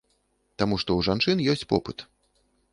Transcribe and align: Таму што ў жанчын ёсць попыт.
Таму 0.61 0.79
што 0.85 0.89
ў 0.95 1.01
жанчын 1.09 1.45
ёсць 1.55 1.69
попыт. 1.77 1.97